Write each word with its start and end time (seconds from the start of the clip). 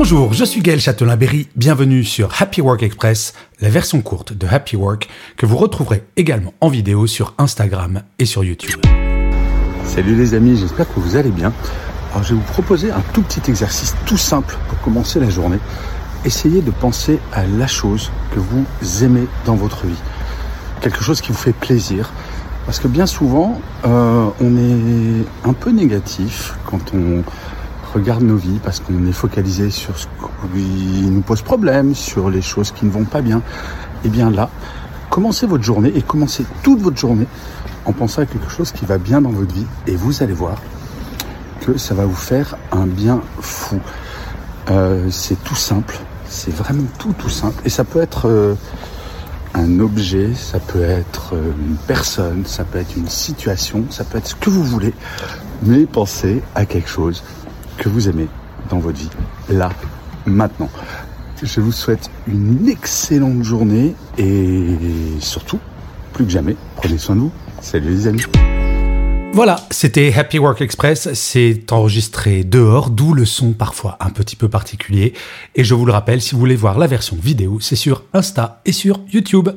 Bonjour, 0.00 0.32
je 0.32 0.44
suis 0.44 0.60
Gaël 0.60 0.78
Châtelain-Berry, 0.78 1.48
bienvenue 1.56 2.04
sur 2.04 2.40
Happy 2.40 2.60
Work 2.60 2.84
Express, 2.84 3.34
la 3.60 3.68
version 3.68 4.00
courte 4.00 4.32
de 4.32 4.46
Happy 4.46 4.76
Work 4.76 5.08
que 5.36 5.44
vous 5.44 5.56
retrouverez 5.56 6.04
également 6.16 6.54
en 6.60 6.68
vidéo 6.68 7.08
sur 7.08 7.34
Instagram 7.36 8.02
et 8.20 8.24
sur 8.24 8.44
YouTube. 8.44 8.80
Salut 9.82 10.14
les 10.14 10.34
amis, 10.34 10.56
j'espère 10.56 10.86
que 10.86 11.00
vous 11.00 11.16
allez 11.16 11.32
bien. 11.32 11.52
Alors 12.12 12.22
je 12.22 12.34
vais 12.34 12.40
vous 12.40 12.52
proposer 12.52 12.92
un 12.92 13.00
tout 13.12 13.22
petit 13.22 13.50
exercice 13.50 13.96
tout 14.06 14.16
simple 14.16 14.56
pour 14.68 14.80
commencer 14.82 15.18
la 15.18 15.30
journée. 15.30 15.58
Essayez 16.24 16.62
de 16.62 16.70
penser 16.70 17.18
à 17.32 17.44
la 17.44 17.66
chose 17.66 18.12
que 18.32 18.38
vous 18.38 18.64
aimez 19.02 19.26
dans 19.46 19.56
votre 19.56 19.84
vie. 19.86 20.00
Quelque 20.80 21.02
chose 21.02 21.20
qui 21.20 21.32
vous 21.32 21.38
fait 21.38 21.52
plaisir. 21.52 22.12
Parce 22.66 22.78
que 22.78 22.86
bien 22.86 23.06
souvent, 23.06 23.60
euh, 23.84 24.28
on 24.40 24.56
est 24.58 25.24
un 25.44 25.54
peu 25.54 25.70
négatif 25.70 26.54
quand 26.66 26.94
on 26.94 27.24
regarde 27.94 28.22
nos 28.22 28.36
vies 28.36 28.60
parce 28.62 28.80
qu'on 28.80 29.06
est 29.06 29.12
focalisé 29.12 29.70
sur 29.70 29.98
ce 29.98 30.06
qui 30.06 31.06
nous 31.08 31.20
pose 31.22 31.42
problème, 31.42 31.94
sur 31.94 32.30
les 32.30 32.42
choses 32.42 32.72
qui 32.72 32.84
ne 32.86 32.90
vont 32.90 33.04
pas 33.04 33.20
bien. 33.20 33.38
Et 33.38 34.06
eh 34.06 34.08
bien 34.08 34.30
là, 34.30 34.50
commencez 35.10 35.46
votre 35.46 35.64
journée 35.64 35.92
et 35.94 36.02
commencez 36.02 36.44
toute 36.62 36.80
votre 36.80 36.96
journée 36.96 37.26
en 37.84 37.92
pensant 37.92 38.22
à 38.22 38.26
quelque 38.26 38.50
chose 38.50 38.70
qui 38.70 38.84
va 38.84 38.98
bien 38.98 39.20
dans 39.20 39.30
votre 39.30 39.52
vie 39.52 39.66
et 39.86 39.96
vous 39.96 40.22
allez 40.22 40.34
voir 40.34 40.56
que 41.60 41.78
ça 41.78 41.94
va 41.94 42.04
vous 42.04 42.14
faire 42.14 42.56
un 42.70 42.86
bien 42.86 43.20
fou. 43.40 43.80
Euh, 44.70 45.08
c'est 45.10 45.42
tout 45.42 45.56
simple, 45.56 45.98
c'est 46.28 46.54
vraiment 46.54 46.84
tout 46.98 47.14
tout 47.14 47.30
simple 47.30 47.60
et 47.64 47.70
ça 47.70 47.84
peut 47.84 48.02
être 48.02 48.28
euh, 48.28 48.54
un 49.54 49.80
objet, 49.80 50.34
ça 50.34 50.60
peut 50.60 50.82
être 50.82 51.34
euh, 51.34 51.50
une 51.66 51.76
personne, 51.76 52.44
ça 52.44 52.64
peut 52.64 52.78
être 52.78 52.96
une 52.96 53.08
situation, 53.08 53.84
ça 53.90 54.04
peut 54.04 54.18
être 54.18 54.28
ce 54.28 54.34
que 54.34 54.50
vous 54.50 54.62
voulez, 54.62 54.92
mais 55.62 55.86
pensez 55.86 56.42
à 56.54 56.66
quelque 56.66 56.88
chose 56.88 57.22
vous 57.88 58.08
aimez 58.08 58.26
dans 58.70 58.78
votre 58.78 58.98
vie, 58.98 59.10
là, 59.48 59.70
maintenant. 60.26 60.70
Je 61.42 61.60
vous 61.60 61.72
souhaite 61.72 62.10
une 62.26 62.68
excellente 62.68 63.42
journée 63.44 63.94
et 64.18 64.76
surtout, 65.20 65.60
plus 66.12 66.24
que 66.24 66.30
jamais, 66.30 66.56
prenez 66.76 66.98
soin 66.98 67.14
de 67.14 67.20
vous. 67.20 67.32
Salut 67.60 67.90
les 67.90 68.06
amis. 68.06 68.22
Voilà, 69.32 69.56
c'était 69.70 70.12
Happy 70.12 70.38
Work 70.38 70.60
Express. 70.62 71.12
C'est 71.12 71.70
enregistré 71.70 72.42
dehors, 72.42 72.90
d'où 72.90 73.14
le 73.14 73.24
son 73.24 73.52
parfois 73.52 73.96
un 74.00 74.10
petit 74.10 74.34
peu 74.34 74.48
particulier. 74.48 75.12
Et 75.54 75.62
je 75.62 75.74
vous 75.74 75.86
le 75.86 75.92
rappelle, 75.92 76.20
si 76.20 76.32
vous 76.34 76.40
voulez 76.40 76.56
voir 76.56 76.78
la 76.78 76.88
version 76.88 77.16
vidéo, 77.22 77.58
c'est 77.60 77.76
sur 77.76 78.02
Insta 78.14 78.60
et 78.64 78.72
sur 78.72 79.00
YouTube. 79.12 79.50